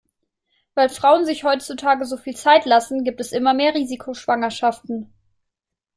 Weil 0.73 0.89
Frauen 0.89 1.27
sich 1.27 1.43
heutzutage 1.43 2.05
so 2.05 2.17
viel 2.17 2.35
Zeit 2.35 2.65
lassen, 2.65 3.03
gibt 3.03 3.21
es 3.21 3.31
immer 3.31 3.53
mehr 3.53 3.75
Risikoschwangerschaften. 3.75 5.13